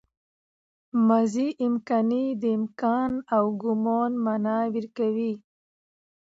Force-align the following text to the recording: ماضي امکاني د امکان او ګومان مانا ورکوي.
ماضي 1.07 1.47
امکاني 1.65 2.25
د 2.41 2.43
امکان 2.57 3.11
او 3.35 3.43
ګومان 3.61 4.11
مانا 4.23 4.57
ورکوي. 4.75 5.33